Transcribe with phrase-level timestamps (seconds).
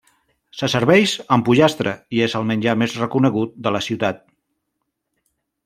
[0.61, 4.27] Se serveix amb pollastre, i és el menjar més reconegut de la ciutat.